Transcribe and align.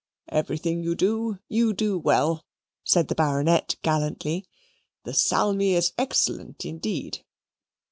"Everything 0.29 0.81
you 0.81 0.95
do, 0.95 1.37
you 1.47 1.73
do 1.73 1.95
well," 1.95 2.43
said 2.83 3.07
the 3.07 3.13
Baronet 3.13 3.75
gallantly. 3.83 4.47
"The 5.03 5.13
salmi 5.13 5.75
is 5.75 5.93
excellent 5.95 6.65
indeed." 6.65 7.19